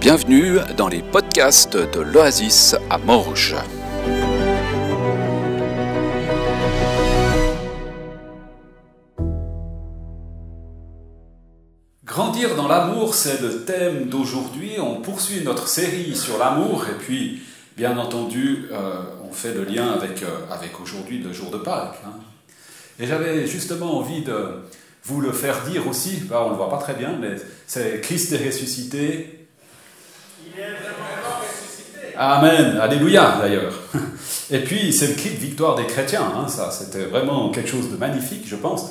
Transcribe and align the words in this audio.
Bienvenue 0.00 0.58
dans 0.76 0.88
les 0.88 1.02
podcasts 1.02 1.76
de 1.76 2.00
l'Oasis 2.00 2.76
à 2.90 2.98
Morges. 2.98 3.56
Grandir 12.04 12.54
dans 12.54 12.68
l'amour, 12.68 13.14
c'est 13.14 13.40
le 13.40 13.64
thème 13.64 14.04
d'aujourd'hui. 14.08 14.72
On 14.78 15.00
poursuit 15.00 15.42
notre 15.42 15.66
série 15.68 16.14
sur 16.14 16.38
l'amour 16.38 16.84
et 16.88 16.94
puis, 16.98 17.42
bien 17.76 17.98
entendu, 17.98 18.66
euh, 18.72 19.02
on 19.28 19.32
fait 19.32 19.52
le 19.54 19.64
lien 19.64 19.92
avec, 19.92 20.22
euh, 20.22 20.26
avec 20.50 20.80
aujourd'hui, 20.80 21.18
le 21.18 21.32
jour 21.32 21.50
de 21.50 21.58
Pâques. 21.58 21.98
hein. 22.06 22.12
Et 23.00 23.06
j'avais 23.06 23.46
justement 23.46 23.98
envie 23.98 24.22
de 24.22 24.62
vous 25.04 25.20
le 25.20 25.32
faire 25.32 25.64
dire 25.64 25.86
aussi, 25.88 26.22
bah, 26.28 26.42
on 26.42 26.46
ne 26.46 26.50
le 26.52 26.56
voit 26.56 26.70
pas 26.70 26.78
très 26.78 26.94
bien, 26.94 27.16
mais 27.20 27.36
c'est 27.66 28.00
Christ 28.00 28.32
est 28.32 28.46
ressuscité. 28.46 29.45
Amen, 32.18 32.78
alléluia 32.80 33.36
d'ailleurs. 33.40 33.74
Et 34.50 34.60
puis 34.60 34.92
c'est 34.92 35.08
le 35.08 35.14
cri 35.14 35.30
de 35.30 35.36
victoire 35.36 35.74
des 35.74 35.84
chrétiens, 35.86 36.22
hein, 36.34 36.48
ça 36.48 36.70
c'était 36.70 37.04
vraiment 37.06 37.50
quelque 37.50 37.68
chose 37.68 37.90
de 37.90 37.96
magnifique 37.96 38.44
je 38.46 38.56
pense. 38.56 38.86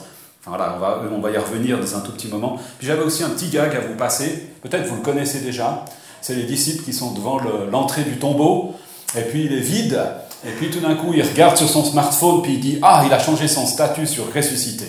Voilà, 0.46 0.76
on 0.78 0.80
va, 0.80 1.02
on 1.12 1.20
va 1.22 1.32
y 1.32 1.38
revenir 1.38 1.80
dans 1.80 1.96
un 1.96 2.02
tout 2.02 2.12
petit 2.12 2.28
moment. 2.28 2.60
J'avais 2.80 3.02
aussi 3.02 3.24
un 3.24 3.30
petit 3.30 3.48
gag 3.50 3.76
à 3.76 3.80
vous 3.80 3.96
passer, 3.96 4.48
peut-être 4.62 4.86
vous 4.88 4.98
le 4.98 5.02
connaissez 5.02 5.40
déjà, 5.40 5.86
c'est 6.22 6.36
les 6.36 6.44
disciples 6.44 6.84
qui 6.84 6.94
sont 6.94 7.14
devant 7.14 7.40
le- 7.40 7.68
l'entrée 7.72 8.04
du 8.04 8.18
tombeau, 8.18 8.76
et 9.18 9.22
puis 9.22 9.46
il 9.46 9.54
est 9.54 9.60
vide, 9.62 10.00
et 10.46 10.52
puis 10.52 10.70
tout 10.70 10.82
d'un 10.82 10.94
coup 10.94 11.14
il 11.16 11.24
regarde 11.24 11.58
sur 11.58 11.68
son 11.68 11.84
smartphone, 11.84 12.44
puis 12.44 12.54
il 12.54 12.60
dit 12.60 12.80
Ah, 12.84 13.04
il 13.08 13.12
a 13.14 13.18
changé 13.18 13.48
son 13.48 13.66
statut 13.66 14.06
sur 14.06 14.32
ressuscité. 14.32 14.86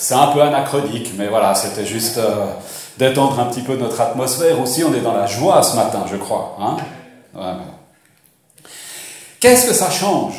C'est 0.00 0.14
un 0.14 0.28
peu 0.28 0.40
anachronique, 0.40 1.12
mais 1.18 1.28
voilà, 1.28 1.54
c'était 1.54 1.84
juste 1.84 2.16
euh, 2.16 2.46
détendre 2.96 3.38
un 3.38 3.44
petit 3.44 3.60
peu 3.60 3.76
notre 3.76 4.00
atmosphère. 4.00 4.58
Aussi, 4.58 4.82
on 4.82 4.94
est 4.94 5.02
dans 5.02 5.12
la 5.12 5.26
joie 5.26 5.62
ce 5.62 5.76
matin, 5.76 6.06
je 6.10 6.16
crois. 6.16 6.56
Hein. 6.58 7.58
Qu'est-ce 9.40 9.66
que 9.66 9.74
ça 9.74 9.90
change? 9.90 10.36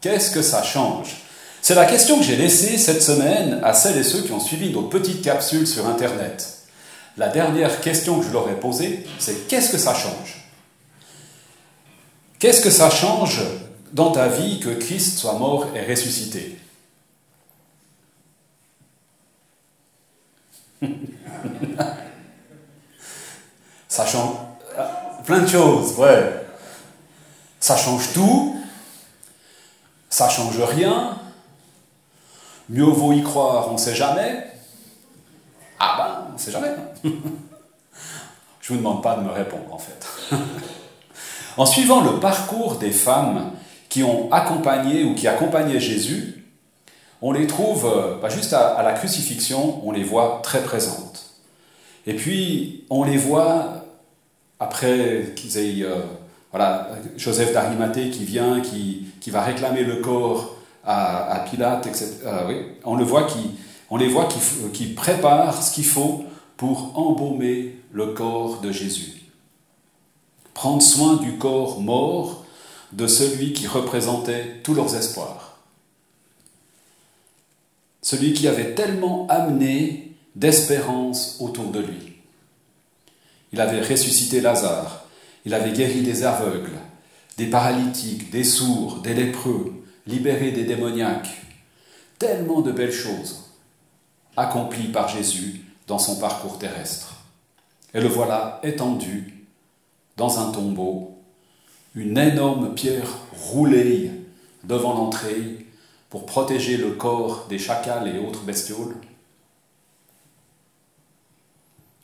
Qu'est-ce 0.00 0.32
que 0.32 0.42
ça 0.42 0.64
change? 0.64 1.06
C'est 1.62 1.76
la 1.76 1.84
question 1.84 2.18
que 2.18 2.24
j'ai 2.24 2.34
laissée 2.34 2.76
cette 2.76 3.00
semaine 3.00 3.60
à 3.62 3.74
celles 3.74 3.96
et 3.96 4.02
ceux 4.02 4.22
qui 4.22 4.32
ont 4.32 4.40
suivi 4.40 4.72
nos 4.72 4.82
petites 4.82 5.22
capsules 5.22 5.68
sur 5.68 5.86
Internet. 5.86 6.58
La 7.16 7.28
dernière 7.28 7.80
question 7.80 8.18
que 8.18 8.26
je 8.26 8.32
leur 8.32 8.48
ai 8.48 8.58
posée, 8.58 9.06
c'est 9.20 9.46
qu'est-ce 9.46 9.70
que 9.70 9.78
ça 9.78 9.94
change? 9.94 10.48
Qu'est-ce 12.40 12.60
que 12.60 12.70
ça 12.70 12.90
change 12.90 13.40
dans 13.92 14.10
ta 14.10 14.26
vie 14.26 14.58
que 14.58 14.70
Christ 14.70 15.16
soit 15.16 15.34
mort 15.34 15.68
et 15.76 15.88
ressuscité? 15.88 16.58
Ça 23.88 24.06
change 24.06 24.36
plein 25.24 25.40
de 25.40 25.46
choses, 25.46 25.96
ouais. 25.98 26.46
Ça 27.60 27.76
change 27.76 28.12
tout, 28.12 28.56
ça 30.10 30.28
change 30.28 30.60
rien. 30.60 31.18
Mieux 32.68 32.84
vaut 32.84 33.12
y 33.12 33.22
croire, 33.22 33.68
on 33.70 33.74
ne 33.74 33.78
sait 33.78 33.94
jamais. 33.94 34.46
Ah 35.78 35.94
ben, 35.96 36.26
on 36.30 36.32
ne 36.34 36.38
sait 36.38 36.50
jamais. 36.50 36.74
Je 38.60 38.72
ne 38.72 38.78
vous 38.78 38.82
demande 38.82 39.02
pas 39.02 39.16
de 39.16 39.22
me 39.22 39.30
répondre 39.30 39.72
en 39.72 39.78
fait. 39.78 40.06
en 41.56 41.66
suivant 41.66 42.00
le 42.00 42.18
parcours 42.20 42.76
des 42.76 42.90
femmes 42.90 43.52
qui 43.88 44.02
ont 44.02 44.32
accompagné 44.32 45.04
ou 45.04 45.14
qui 45.14 45.28
accompagnaient 45.28 45.80
Jésus, 45.80 46.43
on 47.26 47.32
les 47.32 47.46
trouve, 47.46 47.86
euh, 47.86 48.18
bah, 48.20 48.28
juste 48.28 48.52
à, 48.52 48.82
la 48.82 48.92
crucifixion, 48.92 49.80
on 49.82 49.92
les 49.92 50.04
voit 50.04 50.40
très 50.42 50.62
présentes. 50.62 51.24
Et 52.06 52.12
puis, 52.12 52.84
on 52.90 53.02
les 53.02 53.16
voit 53.16 53.86
après 54.60 55.24
euh, 55.42 56.02
Joseph 57.16 57.54
d'Arimathée 57.54 58.10
qui 58.10 58.24
vient, 58.26 58.60
qui, 58.60 59.30
va 59.30 59.40
réclamer 59.40 59.84
le 59.84 59.96
corps 59.96 60.54
à, 60.84 61.46
Pilate, 61.50 61.86
etc. 61.86 62.12
Euh, 62.26 62.62
on, 62.84 62.96
les 62.96 63.04
voit 63.04 63.24
qui, 63.24 63.56
qui 64.74 64.86
préparent 64.88 65.62
ce 65.62 65.72
qu'il 65.72 65.86
faut 65.86 66.26
pour 66.58 66.92
embaumer 66.94 67.78
le 67.90 68.08
corps 68.08 68.60
de 68.60 68.70
Jésus. 68.70 69.22
Prendre 70.52 70.82
soin 70.82 71.16
du 71.16 71.38
corps 71.38 71.80
mort 71.80 72.44
de 72.92 73.06
celui 73.06 73.54
qui 73.54 73.66
représentait 73.66 74.60
tous 74.62 74.74
leurs 74.74 74.94
espoirs. 74.94 75.43
Celui 78.04 78.34
qui 78.34 78.46
avait 78.48 78.74
tellement 78.74 79.26
amené 79.30 80.12
d'espérance 80.36 81.38
autour 81.40 81.70
de 81.70 81.80
lui. 81.80 82.12
Il 83.50 83.62
avait 83.62 83.80
ressuscité 83.80 84.42
Lazare, 84.42 85.06
il 85.46 85.54
avait 85.54 85.72
guéri 85.72 86.02
des 86.02 86.22
aveugles, 86.22 86.76
des 87.38 87.46
paralytiques, 87.46 88.30
des 88.30 88.44
sourds, 88.44 88.98
des 88.98 89.14
lépreux, 89.14 89.72
libéré 90.06 90.52
des 90.52 90.64
démoniaques. 90.64 91.30
Tellement 92.18 92.60
de 92.60 92.72
belles 92.72 92.92
choses 92.92 93.44
accomplies 94.36 94.88
par 94.88 95.08
Jésus 95.08 95.62
dans 95.86 95.98
son 95.98 96.20
parcours 96.20 96.58
terrestre. 96.58 97.14
Et 97.94 98.02
le 98.02 98.08
voilà 98.08 98.60
étendu 98.64 99.46
dans 100.18 100.40
un 100.40 100.52
tombeau, 100.52 101.16
une 101.94 102.18
énorme 102.18 102.74
pierre 102.74 103.08
roulée 103.32 104.10
devant 104.62 104.92
l'entrée 104.92 105.63
pour 106.14 106.26
protéger 106.26 106.76
le 106.76 106.92
corps 106.92 107.46
des 107.48 107.58
chacals 107.58 108.06
et 108.06 108.20
autres 108.20 108.44
bestioles. 108.44 108.94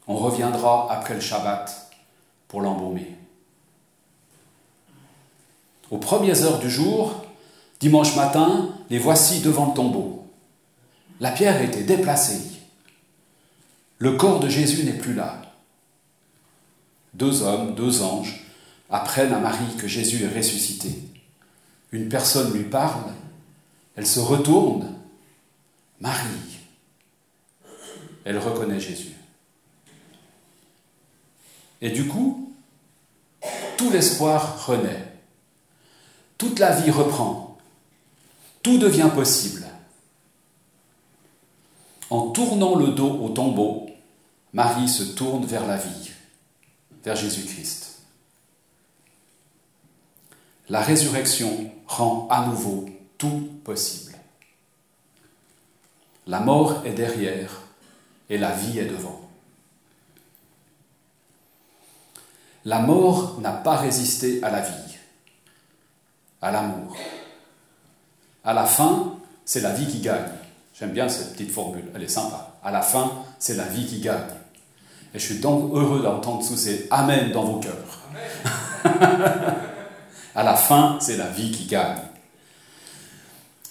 On 0.09 0.17
reviendra 0.17 0.93
après 0.93 1.15
le 1.15 1.21
Shabbat 1.21 1.93
pour 2.49 2.61
l'embaumer. 2.61 3.17
Aux 5.93 5.99
premières 5.99 6.43
heures 6.43 6.59
du 6.59 6.69
jour, 6.69 7.25
dimanche 7.79 8.17
matin, 8.17 8.75
les 8.91 8.99
voici 8.99 9.43
devant 9.43 9.67
le 9.67 9.75
tombeau. 9.75 10.27
La 11.21 11.31
pierre 11.31 11.63
était 11.63 11.85
déplacée. 11.85 12.43
Le 13.99 14.17
corps 14.17 14.41
de 14.41 14.49
Jésus 14.49 14.83
n'est 14.83 14.99
plus 14.99 15.15
là. 15.15 15.41
Deux 17.15 17.43
hommes, 17.43 17.77
deux 17.77 18.03
anges, 18.03 18.45
apprennent 18.91 19.35
à 19.35 19.39
Marie 19.39 19.77
que 19.79 19.87
Jésus 19.87 20.25
est 20.25 20.37
ressuscité. 20.37 20.99
Une 21.93 22.09
personne 22.09 22.53
lui 22.53 22.65
parle, 22.65 23.13
elle 24.01 24.07
se 24.07 24.21
retourne. 24.21 24.95
Marie. 26.01 26.57
Elle 28.25 28.39
reconnaît 28.39 28.81
Jésus. 28.81 29.13
Et 31.83 31.91
du 31.91 32.09
coup, 32.09 32.51
tout 33.77 33.91
l'espoir 33.91 34.67
renaît. 34.67 35.07
Toute 36.39 36.59
la 36.59 36.81
vie 36.81 36.91
reprend. 36.91 37.59
Tout 38.63 38.79
devient 38.79 39.11
possible. 39.15 39.67
En 42.09 42.31
tournant 42.31 42.77
le 42.77 42.93
dos 42.93 43.19
au 43.21 43.29
tombeau, 43.29 43.87
Marie 44.55 44.89
se 44.89 45.03
tourne 45.03 45.45
vers 45.45 45.67
la 45.67 45.77
vie, 45.77 46.11
vers 47.05 47.17
Jésus-Christ. 47.17 47.99
La 50.71 50.81
résurrection 50.81 51.71
rend 51.87 52.29
à 52.31 52.47
nouveau 52.47 52.89
tout 53.21 53.61
possible. 53.63 54.17
La 56.27 56.41
mort 56.41 56.83
est 56.87 56.95
derrière 56.95 57.51
et 58.31 58.39
la 58.39 58.51
vie 58.51 58.79
est 58.79 58.87
devant. 58.87 59.21
La 62.65 62.81
mort 62.81 63.39
n'a 63.41 63.53
pas 63.53 63.77
résisté 63.77 64.43
à 64.43 64.51
la 64.51 64.61
vie, 64.61 64.97
à 66.41 66.51
l'amour. 66.51 66.97
À 68.43 68.55
la 68.55 68.65
fin, 68.65 69.17
c'est 69.45 69.61
la 69.61 69.73
vie 69.75 69.87
qui 69.87 70.01
gagne. 70.01 70.31
J'aime 70.79 70.93
bien 70.93 71.09
cette 71.09 71.33
petite 71.33 71.53
formule, 71.53 71.91
elle 71.95 72.03
est 72.03 72.09
sympa. 72.09 72.55
À 72.65 72.71
la 72.71 72.81
fin, 72.81 73.13
c'est 73.39 73.55
la 73.55 73.65
vie 73.65 73.87
qui 73.87 74.01
gagne. 74.01 74.31
Et 75.13 75.19
je 75.19 75.25
suis 75.25 75.41
donc 75.41 75.75
heureux 75.75 76.03
d'entendre 76.03 76.47
tous 76.47 76.57
ces 76.57 76.87
Amen 76.91 77.33
dans 77.33 77.45
vos 77.45 77.61
cœurs. 77.61 78.01
à 80.35 80.43
la 80.43 80.55
fin, 80.55 80.99
c'est 81.01 81.19
la 81.19 81.29
vie 81.29 81.51
qui 81.51 81.67
gagne. 81.67 81.99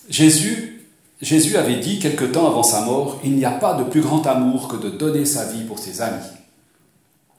Jésus, 0.10 1.56
avait 1.56 1.80
dit 1.80 2.00
quelque 2.00 2.26
temps 2.26 2.48
avant 2.48 2.64
sa 2.64 2.82
mort, 2.82 3.22
il 3.24 3.36
n'y 3.36 3.46
a 3.46 3.52
pas 3.52 3.76
de 3.76 3.84
plus 3.84 4.02
grand 4.02 4.26
amour 4.26 4.68
que 4.68 4.78
de 4.78 4.90
donner 4.90 5.26
sa 5.26 5.46
vie 5.46 5.64
pour 5.64 5.78
ses 5.78 6.02
amis. 6.02 6.26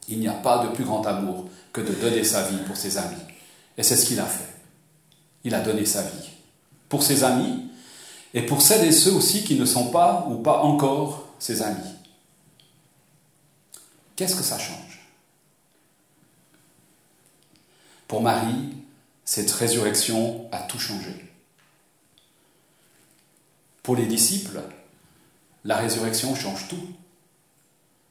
Il 0.07 0.19
n'y 0.19 0.27
a 0.27 0.33
pas 0.33 0.65
de 0.65 0.69
plus 0.69 0.85
grand 0.85 1.05
amour 1.05 1.49
que 1.73 1.81
de 1.81 1.93
donner 1.93 2.23
sa 2.23 2.43
vie 2.43 2.57
pour 2.65 2.77
ses 2.77 2.97
amis. 2.97 3.21
Et 3.77 3.83
c'est 3.83 3.95
ce 3.95 4.05
qu'il 4.05 4.19
a 4.19 4.25
fait. 4.25 4.53
Il 5.43 5.53
a 5.53 5.59
donné 5.61 5.85
sa 5.85 6.01
vie 6.01 6.29
pour 6.89 7.03
ses 7.03 7.23
amis 7.23 7.69
et 8.33 8.41
pour 8.41 8.61
celles 8.61 8.85
et 8.85 8.91
ceux 8.91 9.13
aussi 9.13 9.43
qui 9.43 9.55
ne 9.55 9.65
sont 9.65 9.89
pas 9.89 10.27
ou 10.29 10.35
pas 10.35 10.59
encore 10.59 11.27
ses 11.39 11.61
amis. 11.61 11.95
Qu'est-ce 14.15 14.35
que 14.35 14.43
ça 14.43 14.59
change? 14.59 14.99
Pour 18.07 18.21
Marie, 18.21 18.69
cette 19.25 19.51
résurrection 19.51 20.47
a 20.51 20.59
tout 20.59 20.79
changé. 20.79 21.30
Pour 23.83 23.95
les 23.95 24.05
disciples, 24.05 24.61
la 25.63 25.77
résurrection 25.77 26.35
change 26.35 26.67
tout. 26.67 26.87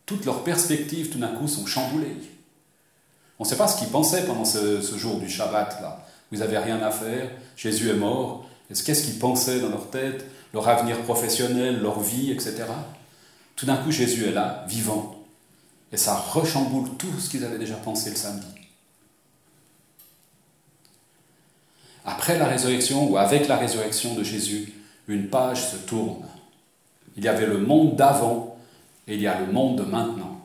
toutes 0.07 0.25
leurs 0.25 0.43
perspectives 0.43 1.11
tout 1.11 1.19
d'un 1.19 1.29
coup 1.29 1.47
sont 1.47 1.67
chamboulées. 1.67 2.17
On 3.39 3.45
ne 3.45 3.49
sait 3.49 3.57
pas 3.57 3.69
ce 3.69 3.79
qu'ils 3.79 3.89
pensaient 3.89 4.27
pendant 4.27 4.45
ce, 4.45 4.81
jour 4.97 5.19
du 5.19 5.29
Shabbat, 5.29 5.81
là. 5.81 6.07
Vous 6.31 6.39
n'avez 6.39 6.59
rien 6.59 6.81
à 6.83 6.91
faire, 6.91 7.31
Jésus 7.57 7.91
est 7.91 7.95
mort. 7.95 8.47
Qu'est-ce 8.69 9.03
qu'ils 9.05 9.19
pensaient 9.19 9.61
dans 9.61 9.69
leur 9.69 9.91
tête, 9.91 10.27
leur 10.53 10.69
avenir 10.69 11.01
professionnel, 11.03 11.81
leur 11.81 12.01
vie, 12.01 12.31
etc. 12.31 12.65
Tout 13.57 13.67
d'un 13.67 13.77
coup, 13.77 13.91
Jésus 13.91 14.27
est 14.27 14.33
là, 14.33 14.65
vivant. 14.69 15.17
Et 15.93 15.97
ça 15.97 16.15
rechamboule 16.15 16.91
tout 16.99 17.19
ce 17.19 17.31
qu'ils 17.31 17.45
avaient 17.45 17.59
déjà 17.59 17.75
pensé 17.75 18.11
le 18.11 18.17
samedi. 18.17 18.47
Après 22.05 22.39
la 22.39 22.47
résurrection 22.47 23.11
ou 23.11 23.17
avec 23.17 23.49
la 23.49 23.57
résurrection 23.57 24.15
de 24.15 24.23
Jésus, 24.23 24.73
une 25.11 25.29
page 25.29 25.71
se 25.71 25.77
tourne. 25.77 26.25
Il 27.17 27.25
y 27.25 27.29
avait 27.29 27.47
le 27.47 27.59
monde 27.59 27.97
d'avant 27.97 28.57
et 29.09 29.15
il 29.15 29.21
y 29.21 29.27
a 29.27 29.41
le 29.41 29.53
monde 29.53 29.79
de 29.79 29.83
maintenant. 29.83 30.41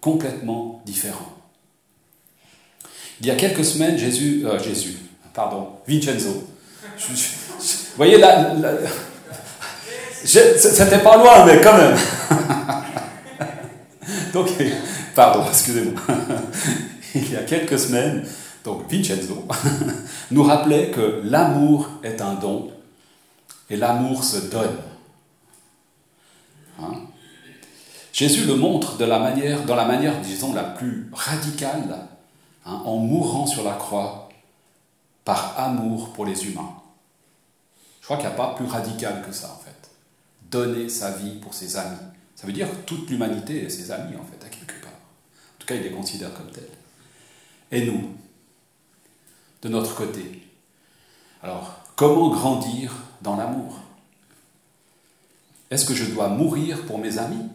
Complètement 0.00 0.80
différent. 0.86 1.32
Il 3.20 3.26
y 3.26 3.30
a 3.30 3.34
quelques 3.34 3.64
semaines, 3.64 3.98
Jésus, 3.98 4.46
euh, 4.46 4.58
pardon, 5.34 5.70
Vincenzo. 5.88 6.30
vous 6.30 7.96
voyez 7.96 8.22
c'était 10.24 10.98
pas 10.98 11.16
loin, 11.16 11.46
mais 11.46 11.60
quand 11.60 11.76
même. 11.76 11.96
donc, 14.32 14.48
pardon, 15.14 15.44
excusez-moi. 15.48 16.00
Il 17.14 17.32
y 17.32 17.36
a 17.36 17.42
quelques 17.42 17.78
semaines, 17.78 18.24
donc 18.64 18.90
Vincenzo 18.90 19.46
nous 20.30 20.42
rappelait 20.42 20.90
que 20.90 21.22
l'amour 21.24 21.88
est 22.02 22.20
un 22.20 22.34
don 22.34 22.70
et 23.70 23.76
l'amour 23.76 24.24
se 24.24 24.50
donne. 24.50 24.76
Hein? 26.80 26.92
Jésus 28.12 28.46
le 28.46 28.54
montre 28.54 28.96
de 28.96 29.04
la 29.04 29.18
manière, 29.18 29.64
dans 29.64 29.76
la 29.76 29.84
manière, 29.84 30.20
disons, 30.20 30.54
la 30.54 30.64
plus 30.64 31.10
radicale 31.12 32.08
Hein, 32.66 32.82
en 32.84 32.96
mourant 32.96 33.46
sur 33.46 33.62
la 33.62 33.74
croix 33.74 34.28
par 35.24 35.58
amour 35.58 36.12
pour 36.12 36.26
les 36.26 36.46
humains. 36.46 36.74
Je 38.00 38.06
crois 38.06 38.16
qu'il 38.16 38.26
n'y 38.26 38.32
a 38.32 38.36
pas 38.36 38.54
plus 38.54 38.66
radical 38.66 39.22
que 39.24 39.32
ça, 39.32 39.52
en 39.52 39.58
fait. 39.58 39.90
Donner 40.50 40.88
sa 40.88 41.12
vie 41.12 41.36
pour 41.36 41.54
ses 41.54 41.76
amis. 41.76 41.96
Ça 42.34 42.46
veut 42.46 42.52
dire 42.52 42.68
toute 42.84 43.08
l'humanité 43.08 43.64
est 43.64 43.70
ses 43.70 43.92
amis, 43.92 44.16
en 44.16 44.24
fait, 44.24 44.44
à 44.44 44.48
quelque 44.48 44.80
part. 44.82 44.90
En 44.90 45.58
tout 45.60 45.66
cas, 45.66 45.76
il 45.76 45.82
les 45.82 45.92
considère 45.92 46.34
comme 46.34 46.50
tels. 46.50 46.68
Et 47.70 47.86
nous, 47.86 48.16
de 49.62 49.68
notre 49.68 49.94
côté 49.94 50.42
Alors, 51.42 51.78
comment 51.94 52.30
grandir 52.30 52.92
dans 53.22 53.36
l'amour 53.36 53.78
Est-ce 55.70 55.84
que 55.84 55.94
je 55.94 56.06
dois 56.06 56.28
mourir 56.28 56.84
pour 56.86 56.98
mes 56.98 57.18
amis? 57.18 57.48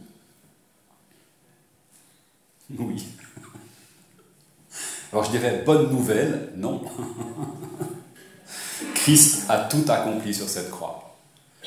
Oui. 2.77 3.05
Alors 5.11 5.25
je 5.25 5.31
dirais 5.31 5.63
bonne 5.65 5.91
nouvelle, 5.91 6.53
non. 6.55 6.81
Christ 8.95 9.45
a 9.49 9.59
tout 9.59 9.83
accompli 9.89 10.33
sur 10.33 10.47
cette 10.47 10.69
croix. 10.69 11.17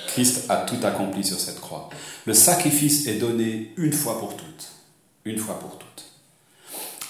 Christ 0.09 0.47
a 0.49 0.59
tout 0.59 0.85
accompli 0.85 1.25
sur 1.25 1.39
cette 1.39 1.61
croix. 1.61 1.89
Le 2.27 2.35
sacrifice 2.35 3.07
est 3.07 3.19
donné 3.19 3.73
une 3.77 3.93
fois 3.93 4.19
pour 4.19 4.37
toutes. 4.37 4.73
Une 5.25 5.39
fois 5.39 5.59
pour 5.59 5.79
toutes. 5.79 6.05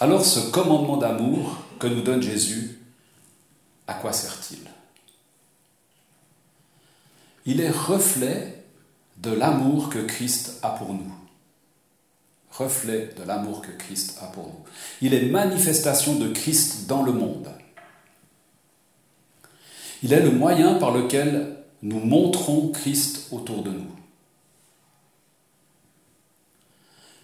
Alors 0.00 0.24
ce 0.24 0.50
commandement 0.50 0.96
d'amour 0.96 1.58
que 1.78 1.86
nous 1.86 2.02
donne 2.02 2.22
Jésus, 2.22 2.78
à 3.86 3.94
quoi 3.94 4.12
sert-il? 4.12 4.58
Il 7.46 7.60
est 7.60 7.70
reflet 7.70 8.64
de 9.18 9.30
l'amour 9.30 9.90
que 9.90 9.98
Christ 9.98 10.58
a 10.62 10.70
pour 10.70 10.92
nous 10.92 11.12
reflet 12.58 13.10
de 13.18 13.24
l'amour 13.24 13.62
que 13.62 13.72
Christ 13.72 14.18
a 14.22 14.26
pour 14.26 14.46
nous. 14.46 14.64
Il 15.00 15.14
est 15.14 15.26
manifestation 15.26 16.16
de 16.16 16.28
Christ 16.28 16.86
dans 16.86 17.02
le 17.02 17.12
monde. 17.12 17.48
Il 20.02 20.12
est 20.12 20.20
le 20.20 20.30
moyen 20.30 20.74
par 20.74 20.92
lequel 20.92 21.56
nous 21.82 22.00
montrons 22.00 22.68
Christ 22.68 23.28
autour 23.32 23.62
de 23.62 23.70
nous. 23.70 23.90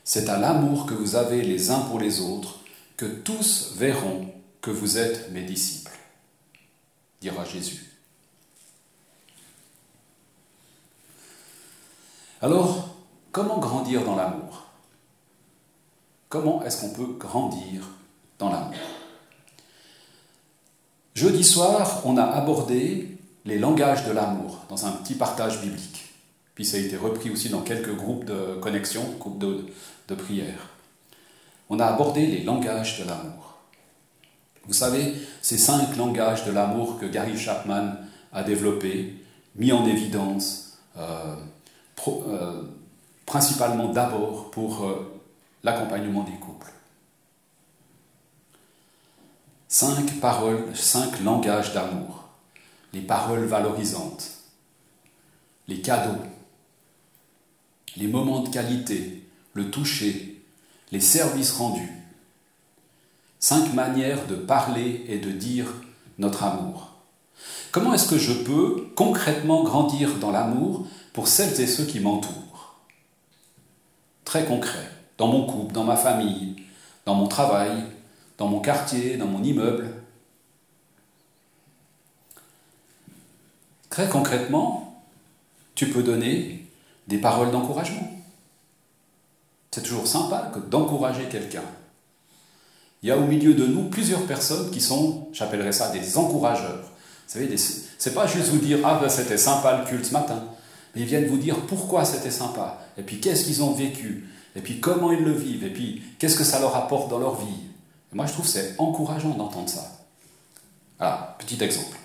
C'est 0.02 0.28
à 0.28 0.38
l'amour 0.38 0.86
que 0.86 0.94
vous 0.94 1.14
avez 1.14 1.42
les 1.42 1.70
uns 1.70 1.80
pour 1.80 2.00
les 2.00 2.20
autres 2.20 2.60
que 2.96 3.06
tous 3.06 3.74
verront 3.76 4.32
que 4.60 4.70
vous 4.70 4.98
êtes 4.98 5.30
mes 5.30 5.42
disciples, 5.42 5.96
dira 7.20 7.44
Jésus. 7.44 7.89
Alors, 12.42 12.88
comment 13.32 13.58
grandir 13.58 14.02
dans 14.02 14.16
l'amour? 14.16 14.64
Comment 16.30 16.62
est-ce 16.64 16.80
qu'on 16.80 16.94
peut 16.94 17.12
grandir 17.18 17.82
dans 18.38 18.50
l'amour? 18.50 18.78
Jeudi 21.14 21.44
soir, 21.44 22.00
on 22.06 22.16
a 22.16 22.24
abordé 22.24 23.18
les 23.44 23.58
langages 23.58 24.06
de 24.06 24.12
l'amour 24.12 24.58
dans 24.70 24.86
un 24.86 24.92
petit 24.92 25.14
partage 25.14 25.60
biblique. 25.60 26.06
Puis 26.54 26.64
ça 26.64 26.78
a 26.78 26.80
été 26.80 26.96
repris 26.96 27.30
aussi 27.30 27.50
dans 27.50 27.60
quelques 27.60 27.94
groupes 27.94 28.24
de 28.24 28.58
connexion, 28.60 29.02
groupes 29.18 29.38
de, 29.38 29.66
de 30.08 30.14
prière. 30.14 30.70
On 31.68 31.78
a 31.78 31.84
abordé 31.84 32.26
les 32.26 32.42
langages 32.42 33.00
de 33.00 33.08
l'amour. 33.08 33.58
Vous 34.66 34.72
savez, 34.72 35.14
ces 35.42 35.58
cinq 35.58 35.96
langages 35.96 36.44
de 36.46 36.52
l'amour 36.52 36.98
que 36.98 37.06
Gary 37.06 37.36
Chapman 37.36 37.96
a 38.32 38.42
développés, 38.42 39.16
mis 39.56 39.72
en 39.72 39.84
évidence, 39.84 40.78
euh, 40.96 41.34
principalement 43.30 43.92
d'abord 43.92 44.50
pour 44.50 44.84
euh, 44.84 45.20
l'accompagnement 45.62 46.24
des 46.24 46.32
couples. 46.32 46.72
Cinq 49.68 50.18
paroles, 50.18 50.76
cinq 50.76 51.20
langages 51.20 51.72
d'amour, 51.72 52.24
les 52.92 53.02
paroles 53.02 53.44
valorisantes, 53.44 54.32
les 55.68 55.80
cadeaux, 55.80 56.18
les 57.96 58.08
moments 58.08 58.40
de 58.40 58.48
qualité, 58.48 59.22
le 59.54 59.70
toucher, 59.70 60.42
les 60.90 60.98
services 60.98 61.52
rendus. 61.52 61.92
Cinq 63.38 63.72
manières 63.74 64.26
de 64.26 64.34
parler 64.34 65.04
et 65.06 65.18
de 65.18 65.30
dire 65.30 65.68
notre 66.18 66.42
amour. 66.42 66.88
Comment 67.70 67.94
est-ce 67.94 68.08
que 68.08 68.18
je 68.18 68.32
peux 68.32 68.88
concrètement 68.96 69.62
grandir 69.62 70.16
dans 70.18 70.32
l'amour 70.32 70.88
pour 71.12 71.28
celles 71.28 71.60
et 71.60 71.68
ceux 71.68 71.84
qui 71.84 72.00
m'entourent? 72.00 72.49
Très 74.30 74.44
concret 74.44 74.88
dans 75.18 75.26
mon 75.26 75.44
couple, 75.44 75.72
dans 75.72 75.82
ma 75.82 75.96
famille, 75.96 76.54
dans 77.04 77.16
mon 77.16 77.26
travail, 77.26 77.82
dans 78.38 78.46
mon 78.46 78.60
quartier, 78.60 79.16
dans 79.16 79.26
mon 79.26 79.42
immeuble. 79.42 79.90
Très 83.88 84.08
concrètement, 84.08 85.02
tu 85.74 85.88
peux 85.88 86.04
donner 86.04 86.64
des 87.08 87.18
paroles 87.18 87.50
d'encouragement. 87.50 88.08
C'est 89.72 89.82
toujours 89.82 90.06
sympa 90.06 90.52
que 90.54 90.60
d'encourager 90.60 91.24
quelqu'un. 91.24 91.64
Il 93.02 93.08
y 93.08 93.10
a 93.10 93.18
au 93.18 93.26
milieu 93.26 93.54
de 93.54 93.66
nous 93.66 93.88
plusieurs 93.88 94.26
personnes 94.26 94.70
qui 94.70 94.80
sont, 94.80 95.26
j'appellerais 95.32 95.72
ça 95.72 95.90
des 95.90 96.16
encourageurs. 96.16 96.84
Vous 96.84 97.32
savez, 97.32 97.56
c'est 97.56 98.14
pas 98.14 98.28
juste 98.28 98.50
vous 98.50 98.58
dire 98.58 98.78
ah 98.84 99.00
ben 99.02 99.08
c'était 99.08 99.36
sympa 99.36 99.78
le 99.78 99.86
culte 99.86 100.04
ce 100.04 100.12
matin, 100.12 100.44
mais 100.94 101.02
ils 101.02 101.06
viennent 101.06 101.26
vous 101.26 101.38
dire 101.38 101.56
pourquoi 101.66 102.04
c'était 102.04 102.30
sympa, 102.30 102.78
et 102.98 103.02
puis 103.02 103.20
qu'est-ce 103.20 103.44
qu'ils 103.44 103.62
ont 103.62 103.72
vécu, 103.72 104.28
et 104.56 104.60
puis 104.60 104.80
comment 104.80 105.12
ils 105.12 105.24
le 105.24 105.32
vivent, 105.32 105.64
et 105.64 105.72
puis 105.72 106.02
qu'est-ce 106.18 106.36
que 106.36 106.44
ça 106.44 106.60
leur 106.60 106.76
apporte 106.76 107.10
dans 107.10 107.18
leur 107.18 107.36
vie. 107.36 107.60
moi, 108.12 108.26
je 108.26 108.32
trouve 108.32 108.46
c'est 108.46 108.74
encourageant 108.78 109.30
d'entendre 109.30 109.68
ça. 109.68 110.00
Ah, 110.98 111.36
petit 111.38 111.62
exemple. 111.62 111.96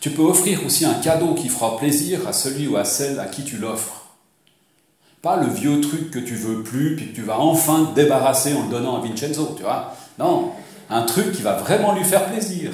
Tu 0.00 0.10
peux 0.10 0.22
offrir 0.22 0.64
aussi 0.66 0.84
un 0.84 0.94
cadeau 0.94 1.34
qui 1.34 1.48
fera 1.48 1.76
plaisir 1.78 2.28
à 2.28 2.32
celui 2.32 2.68
ou 2.68 2.76
à 2.76 2.84
celle 2.84 3.18
à 3.18 3.26
qui 3.26 3.42
tu 3.42 3.56
l'offres. 3.56 4.04
Pas 5.22 5.36
le 5.36 5.48
vieux 5.48 5.80
truc 5.80 6.10
que 6.10 6.18
tu 6.18 6.34
veux 6.34 6.62
plus, 6.62 6.96
puis 6.96 7.08
que 7.10 7.14
tu 7.14 7.22
vas 7.22 7.38
enfin 7.38 7.86
te 7.86 7.94
débarrasser 7.94 8.52
en 8.54 8.64
le 8.64 8.68
donnant 8.68 8.96
à 8.96 9.00
Vincenzo, 9.00 9.54
tu 9.56 9.62
vois. 9.62 9.94
Non, 10.18 10.52
un 10.90 11.02
truc 11.02 11.32
qui 11.32 11.42
va 11.42 11.54
vraiment 11.54 11.94
lui 11.94 12.04
faire 12.04 12.26
plaisir. 12.26 12.72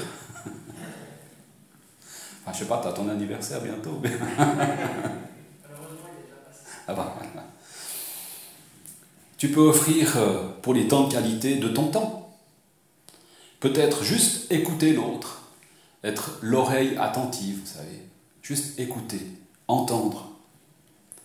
Enfin, 2.42 2.52
je 2.52 2.58
sais 2.58 2.64
pas, 2.66 2.80
tu 2.82 2.88
as 2.88 2.92
ton 2.92 3.08
anniversaire 3.08 3.60
bientôt. 3.60 4.00
ah 6.88 6.94
bah. 6.94 7.16
Tu 9.40 9.50
peux 9.50 9.60
offrir 9.60 10.18
euh, 10.18 10.48
pour 10.60 10.74
les 10.74 10.86
temps 10.86 11.08
de 11.08 11.12
qualité 11.12 11.56
de 11.56 11.68
ton 11.68 11.86
temps. 11.86 12.36
Peut-être 13.58 14.04
juste 14.04 14.52
écouter 14.52 14.92
l'autre, 14.92 15.42
être 16.04 16.38
l'oreille 16.42 16.96
attentive, 16.98 17.60
vous 17.60 17.66
savez. 17.66 18.02
Juste 18.42 18.78
écouter, 18.78 19.20
entendre. 19.66 20.30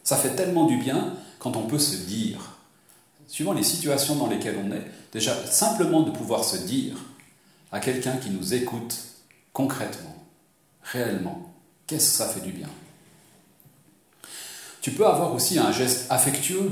Ça 0.03 0.15
fait 0.15 0.35
tellement 0.35 0.65
du 0.65 0.77
bien 0.77 1.13
quand 1.39 1.57
on 1.57 1.63
peut 1.67 1.79
se 1.79 2.05
dire, 2.05 2.57
suivant 3.27 3.53
les 3.53 3.63
situations 3.63 4.15
dans 4.15 4.27
lesquelles 4.27 4.59
on 4.63 4.71
est, 4.71 4.85
déjà 5.11 5.35
simplement 5.47 6.01
de 6.01 6.11
pouvoir 6.11 6.43
se 6.43 6.57
dire 6.57 6.95
à 7.71 7.79
quelqu'un 7.79 8.15
qui 8.17 8.29
nous 8.29 8.53
écoute 8.53 8.97
concrètement, 9.51 10.14
réellement, 10.91 11.53
qu'est-ce 11.87 12.11
que 12.11 12.17
ça 12.17 12.29
fait 12.29 12.41
du 12.41 12.51
bien? 12.51 12.69
Tu 14.81 14.91
peux 14.91 15.05
avoir 15.05 15.33
aussi 15.33 15.57
un 15.57 15.71
geste 15.71 16.05
affectueux 16.09 16.71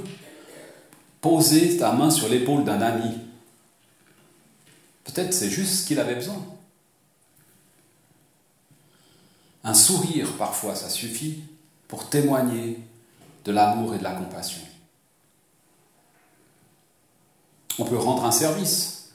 poser 1.20 1.78
ta 1.78 1.94
main 1.94 2.10
sur 2.10 2.28
l'épaule 2.28 2.64
d'un 2.64 2.82
ami. 2.82 3.18
Peut-être 5.06 5.34
c'est 5.34 5.50
juste 5.50 5.74
ce 5.74 5.88
qu'il 5.88 6.00
avait 6.00 6.16
besoin. 6.16 6.46
Un 9.64 9.74
sourire, 9.74 10.34
parfois, 10.38 10.76
ça 10.76 10.90
suffit 10.90 11.42
pour 11.88 12.10
témoigner 12.10 12.80
de 13.46 13.52
l'amour 13.52 13.96
et 13.96 13.98
de 13.98 14.04
la 14.04 14.12
compassion. 14.12 14.62
On 17.80 17.86
peut 17.86 17.98
rendre 17.98 18.26
un 18.26 18.32
service, 18.32 19.14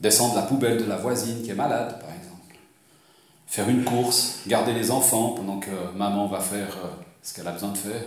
descendre 0.00 0.36
la 0.36 0.42
poubelle 0.42 0.78
de 0.78 0.84
la 0.84 0.96
voisine 0.96 1.42
qui 1.42 1.50
est 1.50 1.54
malade, 1.54 1.98
faire 3.48 3.68
une 3.68 3.84
course, 3.84 4.42
garder 4.46 4.72
les 4.72 4.92
enfants 4.92 5.30
pendant 5.30 5.58
que 5.58 5.70
maman 5.96 6.28
va 6.28 6.38
faire 6.38 6.76
euh, 6.76 6.88
ce 7.22 7.34
qu'elle 7.34 7.48
a 7.48 7.52
besoin 7.52 7.72
de 7.72 7.78
faire, 7.78 8.06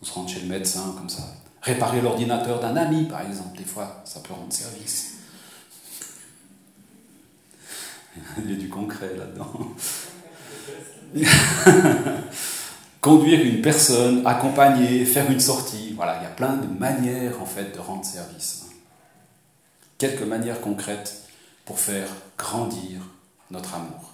ou 0.00 0.04
se 0.04 0.12
rendre 0.12 0.28
chez 0.28 0.40
le 0.40 0.46
médecin 0.46 0.94
comme 0.96 1.08
ça, 1.08 1.24
réparer 1.62 2.00
l'ordinateur 2.00 2.60
d'un 2.60 2.76
ami, 2.76 3.06
par 3.06 3.22
exemple, 3.22 3.58
des 3.58 3.64
fois, 3.64 4.02
ça 4.04 4.20
peut 4.20 4.34
rendre 4.34 4.52
service. 4.52 5.16
Il 8.38 8.50
y 8.50 8.54
a 8.54 8.56
du 8.56 8.68
concret 8.68 9.16
là-dedans. 9.16 9.50
conduire 13.00 13.40
une 13.40 13.62
personne, 13.62 14.26
accompagner, 14.26 15.04
faire 15.04 15.30
une 15.30 15.40
sortie. 15.40 15.94
Voilà, 15.96 16.18
il 16.20 16.22
y 16.22 16.26
a 16.26 16.30
plein 16.30 16.56
de 16.56 16.66
manières 16.66 17.40
en 17.40 17.46
fait 17.46 17.74
de 17.74 17.80
rendre 17.80 18.04
service. 18.04 18.66
Quelques 19.98 20.22
manières 20.22 20.60
concrètes 20.60 21.22
pour 21.64 21.78
faire 21.78 22.08
grandir 22.38 23.00
notre 23.50 23.74
amour. 23.74 24.12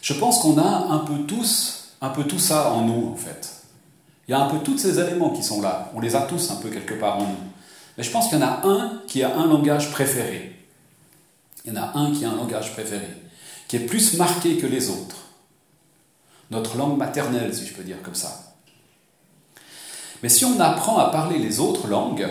Je 0.00 0.14
pense 0.14 0.40
qu'on 0.40 0.58
a 0.58 0.88
un 0.90 0.98
peu 0.98 1.24
tous, 1.26 1.94
un 2.00 2.10
peu 2.10 2.24
tout 2.24 2.38
ça 2.38 2.72
en 2.72 2.82
nous 2.82 3.12
en 3.12 3.16
fait. 3.16 3.62
Il 4.26 4.32
y 4.32 4.34
a 4.34 4.40
un 4.40 4.48
peu 4.48 4.58
tous 4.58 4.78
ces 4.78 4.98
éléments 4.98 5.30
qui 5.30 5.42
sont 5.42 5.60
là. 5.60 5.90
On 5.94 6.00
les 6.00 6.16
a 6.16 6.22
tous 6.22 6.50
un 6.50 6.56
peu 6.56 6.70
quelque 6.70 6.94
part 6.94 7.18
en 7.18 7.26
nous. 7.26 7.36
Mais 7.96 8.04
je 8.04 8.10
pense 8.10 8.28
qu'il 8.28 8.38
y 8.38 8.42
en 8.42 8.46
a 8.46 8.66
un 8.66 9.02
qui 9.06 9.22
a 9.22 9.36
un 9.36 9.46
langage 9.46 9.90
préféré. 9.90 10.56
Il 11.64 11.72
y 11.72 11.78
en 11.78 11.82
a 11.82 11.98
un 11.98 12.12
qui 12.12 12.24
a 12.24 12.30
un 12.30 12.36
langage 12.36 12.72
préféré, 12.72 13.06
qui 13.68 13.76
est 13.76 13.86
plus 13.86 14.14
marqué 14.14 14.56
que 14.58 14.66
les 14.66 14.90
autres 14.90 15.22
notre 16.52 16.76
langue 16.76 16.98
maternelle, 16.98 17.52
si 17.52 17.66
je 17.66 17.74
peux 17.74 17.82
dire 17.82 18.00
comme 18.02 18.14
ça. 18.14 18.54
Mais 20.22 20.28
si 20.28 20.44
on 20.44 20.60
apprend 20.60 20.98
à 20.98 21.10
parler 21.10 21.38
les 21.38 21.58
autres 21.58 21.88
langues, 21.88 22.28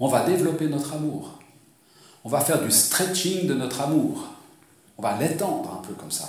on 0.00 0.08
va 0.08 0.24
développer 0.24 0.66
notre 0.66 0.94
amour. 0.94 1.38
On 2.26 2.28
va 2.28 2.40
faire 2.40 2.60
du 2.60 2.72
stretching 2.72 3.46
de 3.46 3.54
notre 3.54 3.82
amour. 3.82 4.24
On 4.98 5.02
va 5.02 5.16
l'étendre 5.16 5.78
un 5.78 5.86
peu 5.86 5.94
comme 5.94 6.10
ça. 6.10 6.28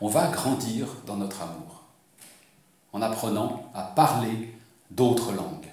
On 0.00 0.08
va 0.08 0.26
grandir 0.26 0.88
dans 1.06 1.14
notre 1.14 1.40
amour 1.40 1.84
en 2.92 3.00
apprenant 3.00 3.70
à 3.74 3.82
parler 3.82 4.52
d'autres 4.90 5.30
langues, 5.30 5.68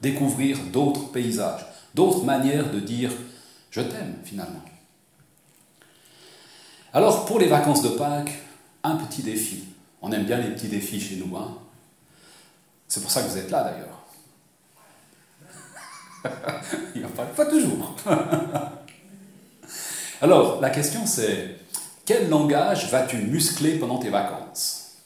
découvrir 0.00 0.56
d'autres 0.72 1.12
paysages, 1.12 1.66
d'autres 1.94 2.24
manières 2.24 2.72
de 2.72 2.80
dire 2.80 3.10
je 3.70 3.82
t'aime 3.82 4.16
finalement. 4.24 4.64
Alors 6.94 7.26
pour 7.26 7.40
les 7.40 7.46
vacances 7.46 7.82
de 7.82 7.90
Pâques, 7.90 8.38
un 8.82 8.96
petit 8.96 9.22
défi. 9.22 9.64
On 10.00 10.12
aime 10.12 10.24
bien 10.24 10.38
les 10.38 10.54
petits 10.54 10.68
défis 10.68 10.98
chez 10.98 11.16
nous. 11.16 11.36
Hein 11.36 11.58
C'est 12.88 13.02
pour 13.02 13.10
ça 13.10 13.22
que 13.22 13.28
vous 13.28 13.36
êtes 13.36 13.50
là 13.50 13.64
d'ailleurs. 13.64 13.99
Il 16.94 17.00
n'y 17.00 17.06
a 17.06 17.10
pas, 17.10 17.24
pas 17.24 17.46
toujours. 17.46 17.94
Alors, 20.22 20.60
la 20.60 20.70
question 20.70 21.06
c'est, 21.06 21.56
quel 22.04 22.28
langage 22.28 22.90
vas-tu 22.90 23.18
muscler 23.18 23.78
pendant 23.78 23.98
tes 23.98 24.10
vacances? 24.10 24.96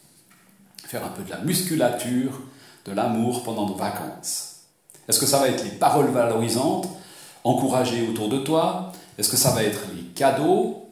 Faire 0.87 1.05
un 1.05 1.11
peu 1.11 1.23
de 1.23 1.31
la 1.31 1.39
musculature, 1.39 2.41
de 2.85 2.93
l'amour 2.93 3.45
pendant 3.45 3.67
nos 3.67 3.75
vacances. 3.75 4.55
Est-ce 5.09 5.21
que 5.21 5.27
ça 5.27 5.39
va 5.39 5.49
être 5.49 5.65
les 5.65 5.71
paroles 5.71 6.11
valorisantes, 6.11 6.89
encourager 7.45 8.07
autour 8.09 8.29
de 8.29 8.39
toi? 8.39 8.93
Est-ce 9.19 9.29
que 9.29 9.37
ça 9.37 9.51
va 9.51 9.63
être 9.63 9.81
les 9.95 10.03
cadeaux? 10.03 10.89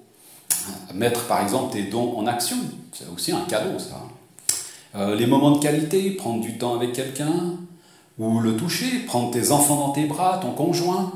Mettre 0.94 1.26
par 1.26 1.42
exemple 1.42 1.72
tes 1.72 1.84
dons 1.84 2.16
en 2.16 2.26
action, 2.26 2.58
c'est 2.92 3.08
aussi 3.08 3.32
un 3.32 3.40
cadeau 3.48 3.78
ça. 3.78 4.02
Euh, 4.94 5.14
les 5.14 5.26
moments 5.26 5.52
de 5.52 5.58
qualité, 5.58 6.10
prendre 6.10 6.42
du 6.42 6.58
temps 6.58 6.74
avec 6.74 6.92
quelqu'un, 6.92 7.56
ou 8.18 8.40
le 8.40 8.56
toucher, 8.56 9.00
prendre 9.00 9.30
tes 9.30 9.50
enfants 9.50 9.76
dans 9.76 9.90
tes 9.92 10.04
bras, 10.04 10.38
ton 10.38 10.52
conjoint. 10.52 11.12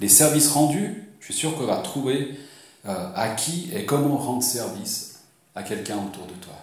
Les 0.00 0.08
services 0.08 0.50
rendus, 0.50 1.04
je 1.20 1.26
suis 1.26 1.34
sûr 1.34 1.56
qu'on 1.56 1.66
va 1.66 1.76
trouver 1.76 2.36
euh, 2.86 3.12
à 3.14 3.30
qui 3.30 3.70
et 3.74 3.84
comment 3.84 4.16
rendre 4.16 4.42
service 4.42 5.20
à 5.54 5.62
quelqu'un 5.62 5.98
autour 5.98 6.26
de 6.26 6.34
toi. 6.34 6.54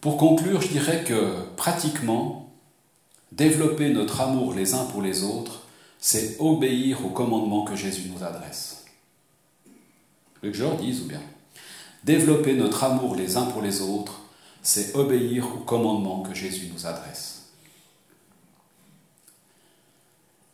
Pour 0.00 0.16
conclure, 0.16 0.60
je 0.62 0.68
dirais 0.68 1.04
que 1.04 1.42
pratiquement, 1.56 2.50
développer 3.32 3.90
notre 3.90 4.20
amour 4.20 4.54
les 4.54 4.74
uns 4.74 4.84
pour 4.84 5.02
les 5.02 5.22
autres, 5.24 5.62
c'est 5.98 6.36
obéir 6.40 7.04
au 7.04 7.10
commandement 7.10 7.64
que 7.64 7.76
Jésus 7.76 8.10
nous 8.10 8.24
adresse. 8.24 8.84
Le 10.42 10.50
que 10.50 10.56
je 10.56 10.64
leur 10.64 10.76
dise 10.76 11.02
ou 11.02 11.04
bien 11.04 11.20
Développer 12.04 12.54
notre 12.54 12.82
amour 12.84 13.14
les 13.14 13.36
uns 13.36 13.44
pour 13.44 13.60
les 13.60 13.82
autres, 13.82 14.19
c'est 14.62 14.94
obéir 14.94 15.46
au 15.54 15.58
commandement 15.60 16.22
que 16.22 16.34
Jésus 16.34 16.70
nous 16.72 16.86
adresse. 16.86 17.52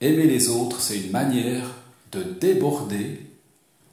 Aimer 0.00 0.26
les 0.26 0.48
autres, 0.48 0.80
c'est 0.80 1.00
une 1.00 1.10
manière 1.10 1.66
de 2.12 2.22
déborder 2.22 3.30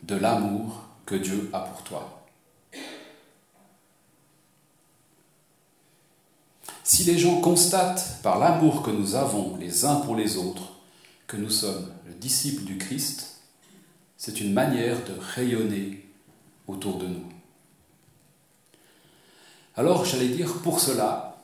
de 0.03 0.15
l'amour 0.15 0.83
que 1.05 1.15
Dieu 1.15 1.49
a 1.53 1.61
pour 1.61 1.83
toi. 1.83 2.23
Si 6.83 7.05
les 7.05 7.17
gens 7.17 7.39
constatent 7.39 8.19
par 8.21 8.37
l'amour 8.39 8.83
que 8.83 8.91
nous 8.91 9.15
avons 9.15 9.55
les 9.55 9.85
uns 9.85 9.95
pour 10.01 10.15
les 10.15 10.37
autres 10.37 10.73
que 11.25 11.37
nous 11.37 11.49
sommes 11.49 11.89
le 12.05 12.13
disciple 12.13 12.63
du 12.63 12.77
Christ, 12.77 13.37
c'est 14.17 14.41
une 14.41 14.53
manière 14.53 15.03
de 15.05 15.13
rayonner 15.19 16.05
autour 16.67 16.97
de 16.97 17.07
nous. 17.07 17.32
Alors, 19.75 20.05
j'allais 20.05 20.29
dire, 20.29 20.53
pour 20.61 20.79
cela, 20.79 21.37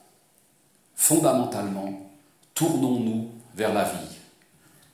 fondamentalement, 0.96 2.12
tournons-nous 2.54 3.30
vers 3.56 3.74
la 3.74 3.86
vie. 3.86 4.18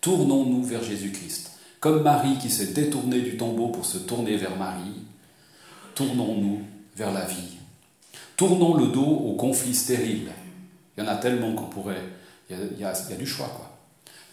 Tournons-nous 0.01 0.63
vers 0.63 0.84
Jésus-Christ. 0.84 1.51
Comme 1.80 2.01
Marie 2.01 2.38
qui 2.38 2.50
s'est 2.50 2.74
détournée 2.74 3.22
du 3.22 3.38
tombeau 3.38 3.68
pour 3.68 3.86
se 3.86 3.98
tourner 3.98 4.38
vers 4.38 4.56
Marie, 4.56 5.04
tournons-nous 5.94 6.62
vers 6.96 7.12
la 7.12 7.25
vie. 7.25 7.58
Tournons 8.38 8.75
le 8.75 8.88
dos 8.88 9.06
aux 9.06 9.36
conflits 9.36 9.75
stériles. 9.75 10.32
Il 10.98 11.04
y 11.04 11.08
en 11.08 11.10
a 11.10 11.15
tellement 11.15 11.54
qu'on 11.54 11.68
pourrait. 11.68 12.04
Il 12.50 12.56
y, 12.56 12.60
a, 12.60 12.63
il 12.74 12.80
y 12.80 13.13
a 13.13 13.18
du 13.18 13.27
choix, 13.27 13.48
quoi. 13.48 13.72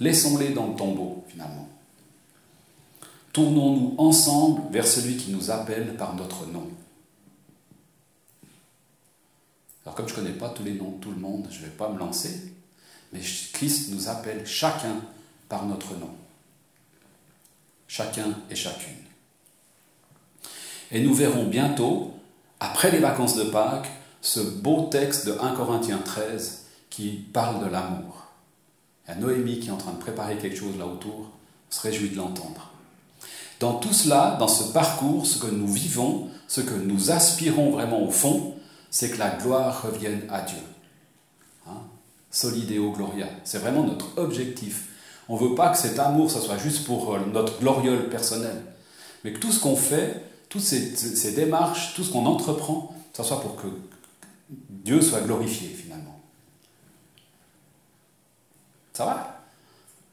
Laissons-les 0.00 0.50
dans 0.50 0.68
le 0.68 0.76
tombeau, 0.76 1.25
finalement. 1.28 1.68
Tournons-nous 3.32 3.94
ensemble 3.99 4.62
vers 4.71 4.87
celui 4.87 5.16
qui 5.16 5.30
nous 5.30 5.50
appelle 5.50 5.97
par 5.97 6.14
notre 6.14 6.47
nom. 6.47 6.66
Alors 9.84 9.94
comme 9.96 10.08
je 10.08 10.14
ne 10.14 10.20
connais 10.20 10.34
pas 10.34 10.50
tous 10.50 10.62
les 10.62 10.74
noms 10.74 10.92
de 10.92 11.00
tout 11.00 11.10
le 11.10 11.16
monde, 11.16 11.48
je 11.50 11.58
ne 11.58 11.64
vais 11.64 11.70
pas 11.70 11.88
me 11.88 11.98
lancer, 11.98 12.52
mais 13.12 13.20
Christ 13.52 13.90
nous 13.90 14.08
appelle 14.08 14.46
chacun 14.46 14.96
par 15.48 15.66
notre 15.66 15.94
nom. 15.96 16.10
Chacun 17.88 18.34
et 18.50 18.54
chacune. 18.54 18.94
Et 20.90 21.02
nous 21.02 21.14
verrons 21.14 21.46
bientôt, 21.46 22.14
après 22.60 22.90
les 22.90 22.98
vacances 22.98 23.36
de 23.36 23.44
Pâques, 23.44 23.90
ce 24.20 24.40
beau 24.40 24.88
texte 24.90 25.26
de 25.26 25.32
1 25.32 25.54
Corinthiens 25.54 25.98
13 25.98 26.66
qui 26.90 27.24
parle 27.32 27.64
de 27.64 27.70
l'amour. 27.70 28.26
Il 29.06 29.10
y 29.10 29.14
a 29.14 29.16
Noémie 29.16 29.58
qui 29.58 29.68
est 29.68 29.72
en 29.72 29.76
train 29.76 29.92
de 29.92 29.98
préparer 29.98 30.36
quelque 30.38 30.56
chose 30.56 30.78
là 30.78 30.86
autour, 30.86 31.30
on 31.70 31.74
se 31.74 31.80
réjouit 31.80 32.10
de 32.10 32.16
l'entendre. 32.16 32.70
Dans 33.58 33.74
tout 33.74 33.92
cela, 33.92 34.36
dans 34.38 34.48
ce 34.48 34.72
parcours, 34.72 35.26
ce 35.26 35.38
que 35.38 35.50
nous 35.50 35.72
vivons, 35.72 36.28
ce 36.48 36.60
que 36.60 36.74
nous 36.74 37.10
aspirons 37.10 37.70
vraiment 37.70 38.02
au 38.02 38.10
fond, 38.10 38.54
c'est 38.92 39.11
que 39.11 39.18
la 39.18 39.30
gloire 39.30 39.82
revienne 39.82 40.22
à 40.30 40.42
Dieu. 40.42 40.61
Hein? 41.66 41.80
Solideo 42.30 42.92
Gloria. 42.92 43.26
C'est 43.42 43.58
vraiment 43.58 43.82
notre 43.84 44.18
objectif. 44.18 44.90
On 45.28 45.40
ne 45.40 45.49
veut 45.49 45.54
pas 45.54 45.70
que 45.70 45.78
cet 45.78 45.99
amour, 45.99 46.30
ce 46.30 46.38
soit 46.38 46.58
juste 46.58 46.84
pour 46.84 47.14
euh, 47.14 47.20
notre 47.32 47.58
gloriole 47.58 48.11
personnel, 48.11 48.62
mais 49.25 49.32
que 49.32 49.38
tout 49.38 49.50
ce 49.50 49.61
qu'on 49.61 49.76
fait, 49.76 50.22
toutes 50.50 50.61
ces, 50.61 51.32
démarches, 51.32 51.94
tout 51.94 52.04
ce 52.04 52.12
qu'on 52.12 52.26
entreprend, 52.26 52.94
ce 53.14 53.22
soit 53.22 53.40
pour 53.40 53.56
que 53.56 53.68
Dieu 54.50 55.00
soit 55.00 55.22
glorifié 55.22 55.68
finalement. 55.68 56.20
Ça 58.92 59.06
va? 59.06 59.42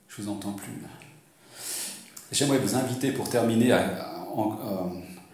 Je 0.07 0.21
vous 0.21 0.29
entends 0.29 0.53
plus. 0.53 0.81
J'aimerais 2.31 2.59
vous 2.59 2.75
inviter 2.75 3.11
pour 3.11 3.29
terminer, 3.29 3.73
à, 3.73 3.79
euh, 4.37 4.83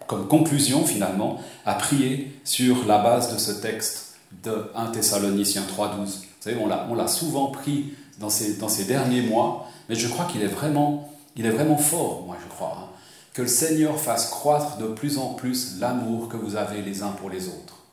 comme 0.08 0.28
conclusion 0.28 0.86
finalement, 0.86 1.40
à 1.66 1.74
prier 1.76 2.32
sur 2.44 2.86
la 2.86 3.00
base 3.00 3.34
de 3.34 3.40
ce 3.40 3.52
texte 3.52 4.16
de 4.44 4.72
1 4.76 4.88
Thessaloniciens 4.88 5.64
3.12. 5.64 5.98
Vous 5.98 6.12
savez, 6.40 6.58
on 6.58 6.96
l'a 6.96 7.08
souvent 7.08 7.48
pris 7.48 7.94
dans 8.20 8.30
ces, 8.30 8.56
dans 8.56 8.70
ces 8.70 8.86
derniers 8.86 9.22
mois, 9.22 9.68
mais 9.90 9.96
je 9.96 10.08
crois 10.08 10.26
qu'il 10.26 10.42
est, 10.42 10.48
vraiment, 10.48 11.10
est 11.38 11.50
vraiment 11.50 11.78
fort, 11.78 12.24
moi 12.26 12.38
je 12.44 12.50
crois. 12.50 12.78
Hein. 12.80 12.90
Que 13.34 13.42
le 13.42 13.48
Seigneur 13.48 14.00
fasse 14.00 14.30
croître 14.30 14.78
de 14.78 14.88
plus 14.88 15.18
en 15.18 15.34
plus 15.34 15.80
l'amour 15.80 16.30
que 16.30 16.38
vous 16.38 16.56
avez 16.56 16.82
les 16.82 17.04
uns 17.04 17.10
pour 17.10 17.30
les 17.30 17.48
autres. 17.48 17.84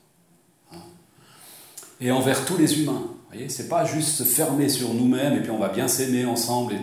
Hein. 0.73 0.78
Et 2.00 2.11
envers 2.12 2.45
tous 2.45 2.57
les 2.57 2.81
humains. 2.81 3.02
Vous 3.02 3.38
voyez, 3.38 3.49
c'est 3.49 3.69
pas 3.69 3.85
juste 3.85 4.11
se 4.11 4.25
fermer 4.25 4.69
sur 4.69 4.92
nous-mêmes 4.92 5.35
et 5.35 5.40
puis 5.40 5.50
on 5.50 5.59
va 5.59 5.71
bien 5.71 5.88
s'aimer 5.88 6.26
ensemble. 6.26 6.75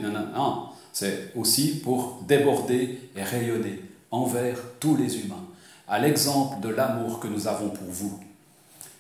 C'est 0.91 1.31
aussi 1.35 1.79
pour 1.79 2.23
déborder 2.27 2.99
et 3.15 3.21
rayonner 3.21 3.81
envers 4.11 4.57
tous 4.79 4.95
les 4.95 5.19
humains, 5.19 5.45
à 5.87 5.99
l'exemple 5.99 6.61
de 6.61 6.69
l'amour 6.69 7.19
que 7.19 7.27
nous 7.27 7.47
avons 7.47 7.69
pour 7.69 7.87
vous. 7.87 8.19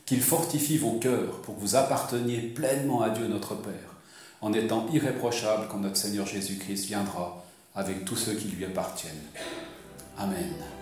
Qu'il 0.05 0.21
fortifie 0.21 0.77
vos 0.77 0.97
cœurs 0.97 1.41
pour 1.41 1.55
que 1.55 1.61
vous 1.61 1.75
apparteniez 1.75 2.39
pleinement 2.39 3.01
à 3.01 3.09
Dieu 3.09 3.27
notre 3.27 3.55
Père, 3.55 3.95
en 4.41 4.53
étant 4.53 4.87
irréprochable 4.91 5.67
quand 5.69 5.77
notre 5.77 5.97
Seigneur 5.97 6.25
Jésus-Christ 6.25 6.87
viendra 6.87 7.43
avec 7.75 8.05
tous 8.05 8.15
ceux 8.15 8.33
qui 8.33 8.47
lui 8.47 8.65
appartiennent. 8.65 9.13
Amen. 10.17 10.78